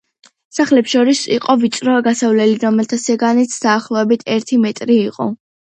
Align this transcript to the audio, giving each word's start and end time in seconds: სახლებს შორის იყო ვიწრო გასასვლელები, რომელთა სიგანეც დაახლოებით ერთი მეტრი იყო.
სახლებს 0.59 0.91
შორის 0.95 1.21
იყო 1.35 1.57
ვიწრო 1.65 1.99
გასასვლელები, 2.09 2.65
რომელთა 2.67 3.01
სიგანეც 3.05 3.57
დაახლოებით 3.69 4.29
ერთი 4.39 4.65
მეტრი 4.67 5.01
იყო. 5.09 5.35